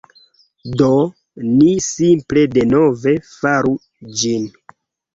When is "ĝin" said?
4.25-4.53